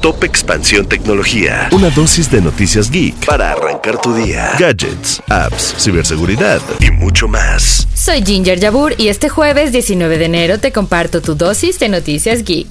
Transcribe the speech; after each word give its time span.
Top 0.00 0.24
Expansión 0.24 0.86
Tecnología. 0.86 1.68
Una 1.72 1.90
dosis 1.90 2.30
de 2.30 2.40
noticias 2.40 2.90
geek 2.90 3.26
para 3.26 3.52
arrancar 3.52 3.79
tu 3.80 4.14
día. 4.14 4.52
Gadgets, 4.58 5.22
apps, 5.28 5.74
ciberseguridad 5.78 6.60
y 6.80 6.90
mucho 6.90 7.26
más. 7.28 7.88
Soy 7.94 8.22
Ginger 8.22 8.60
Yabur 8.60 8.94
y 8.98 9.08
este 9.08 9.28
jueves 9.28 9.72
19 9.72 10.18
de 10.18 10.24
enero 10.26 10.58
te 10.58 10.70
comparto 10.70 11.22
tu 11.22 11.34
dosis 11.34 11.78
de 11.78 11.88
noticias 11.88 12.44
geek. 12.44 12.68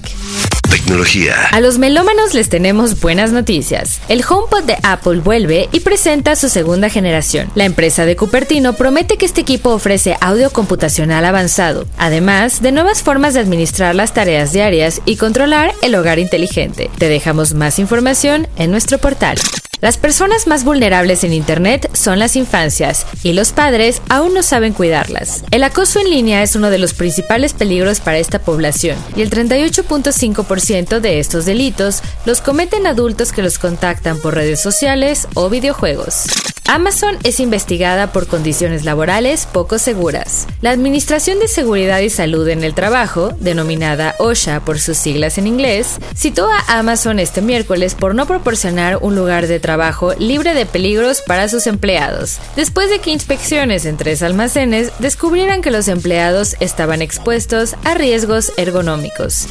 Tecnología. 0.70 1.34
A 1.50 1.60
los 1.60 1.78
melómanos 1.78 2.32
les 2.32 2.48
tenemos 2.48 3.00
buenas 3.00 3.32
noticias. 3.32 4.00
El 4.08 4.24
HomePod 4.26 4.62
de 4.62 4.76
Apple 4.84 5.18
vuelve 5.18 5.68
y 5.72 5.80
presenta 5.80 6.36
su 6.36 6.48
segunda 6.48 6.88
generación. 6.88 7.50
La 7.56 7.64
empresa 7.64 8.06
de 8.06 8.14
Cupertino 8.14 8.74
promete 8.74 9.16
que 9.18 9.26
este 9.26 9.40
equipo 9.40 9.70
ofrece 9.70 10.16
audio 10.20 10.50
computacional 10.50 11.24
avanzado, 11.24 11.86
además 11.98 12.62
de 12.62 12.70
nuevas 12.70 13.02
formas 13.02 13.34
de 13.34 13.40
administrar 13.40 13.96
las 13.96 14.14
tareas 14.14 14.52
diarias 14.52 15.02
y 15.04 15.16
controlar 15.16 15.74
el 15.82 15.96
hogar 15.96 16.20
inteligente. 16.20 16.88
Te 16.98 17.08
dejamos 17.08 17.52
más 17.52 17.80
información 17.80 18.46
en 18.56 18.70
nuestro 18.70 18.98
portal. 18.98 19.38
Las 19.80 19.96
personas 19.96 20.46
más 20.46 20.64
vulnerables 20.64 21.24
en 21.24 21.32
Internet 21.32 21.90
son 21.94 22.18
las 22.18 22.36
infancias 22.36 23.06
y 23.22 23.32
los 23.32 23.52
padres 23.52 24.02
aún 24.10 24.34
no 24.34 24.42
saben 24.42 24.74
cuidarlas. 24.74 25.42
El 25.50 25.64
acoso 25.64 26.00
en 26.00 26.10
línea 26.10 26.42
es 26.42 26.54
uno 26.54 26.68
de 26.68 26.78
los 26.78 26.92
principales 26.92 27.54
peligros 27.54 28.00
para 28.00 28.18
esta 28.18 28.40
población 28.40 28.98
y 29.16 29.22
el 29.22 29.30
38.5% 29.30 31.00
de 31.00 31.18
estos 31.18 31.46
delitos 31.46 32.02
los 32.26 32.42
cometen 32.42 32.86
adultos 32.86 33.32
que 33.32 33.42
los 33.42 33.58
contactan 33.58 34.18
por 34.18 34.34
redes 34.34 34.60
sociales 34.60 35.26
o 35.34 35.48
videojuegos. 35.48 36.49
Amazon 36.66 37.16
es 37.24 37.40
investigada 37.40 38.12
por 38.12 38.26
condiciones 38.26 38.84
laborales 38.84 39.46
poco 39.46 39.78
seguras. 39.78 40.46
La 40.60 40.70
Administración 40.70 41.38
de 41.40 41.48
Seguridad 41.48 42.00
y 42.00 42.10
Salud 42.10 42.48
en 42.48 42.62
el 42.62 42.74
Trabajo, 42.74 43.32
denominada 43.40 44.14
OSHA 44.18 44.60
por 44.60 44.78
sus 44.78 44.96
siglas 44.96 45.38
en 45.38 45.46
inglés, 45.46 45.98
citó 46.14 46.48
a 46.48 46.78
Amazon 46.78 47.18
este 47.18 47.42
miércoles 47.42 47.94
por 47.94 48.14
no 48.14 48.26
proporcionar 48.26 48.98
un 49.00 49.16
lugar 49.16 49.46
de 49.46 49.58
trabajo 49.58 50.14
libre 50.14 50.54
de 50.54 50.66
peligros 50.66 51.22
para 51.22 51.48
sus 51.48 51.66
empleados, 51.66 52.38
después 52.54 52.88
de 52.90 53.00
que 53.00 53.10
inspecciones 53.10 53.84
en 53.84 53.96
tres 53.96 54.22
almacenes 54.22 54.92
descubrieran 55.00 55.62
que 55.62 55.70
los 55.70 55.88
empleados 55.88 56.56
estaban 56.60 57.02
expuestos 57.02 57.74
a 57.84 57.94
riesgos 57.94 58.52
ergonómicos. 58.56 59.46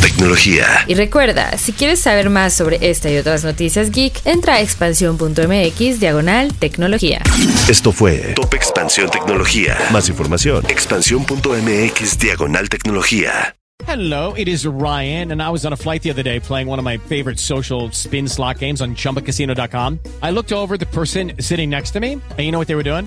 Tecnología. 0.00 0.66
Y 0.86 0.94
recuerda, 0.94 1.58
si 1.58 1.72
quieres 1.72 2.00
saber 2.00 2.30
más 2.30 2.54
sobre 2.54 2.90
esta 2.90 3.10
y 3.10 3.18
otras 3.18 3.44
noticias 3.44 3.90
geek, 3.90 4.20
entra 4.24 4.54
a 4.54 4.60
expansión.mx 4.60 6.00
diagonal 6.00 6.49
tecnología. 6.58 7.22
Esto 7.68 7.92
fue 7.92 8.34
Top 8.34 8.54
Expansión 8.54 9.10
Tecnología. 9.10 9.76
Más 9.92 10.08
información. 10.08 10.64
Expansión.mx 10.68 12.18
diagonal 12.18 12.68
tecnología. 12.68 13.54
Hello, 13.86 14.34
it 14.34 14.46
is 14.46 14.66
Ryan, 14.66 15.32
and 15.32 15.42
I 15.42 15.48
was 15.48 15.64
on 15.64 15.72
a 15.72 15.76
flight 15.76 16.02
the 16.02 16.10
other 16.10 16.22
day 16.22 16.38
playing 16.38 16.66
one 16.66 16.78
of 16.78 16.84
my 16.84 16.98
favorite 16.98 17.38
social 17.38 17.90
spin 17.92 18.28
slot 18.28 18.58
games 18.58 18.82
on 18.82 18.94
chumbacasino.com. 18.94 19.98
I 20.22 20.30
looked 20.30 20.52
over 20.52 20.76
the 20.76 20.86
person 20.86 21.32
sitting 21.40 21.70
next 21.70 21.92
to 21.92 22.00
me, 22.00 22.12
and 22.12 22.40
you 22.40 22.52
know 22.52 22.58
what 22.58 22.68
they 22.68 22.76
were 22.76 22.84
doing? 22.84 23.06